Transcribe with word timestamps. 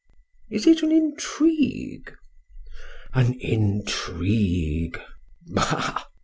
"Is 0.49 0.65
it 0.65 0.81
an 0.81 0.91
intrigue?" 0.91 2.11
"An 3.13 3.35
intrigue." 3.39 4.99
"Bah!" 5.45 6.05